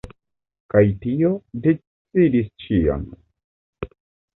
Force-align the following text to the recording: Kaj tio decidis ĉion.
Kaj 0.75 0.83
tio 1.03 1.31
decidis 1.67 2.53
ĉion. 2.67 3.09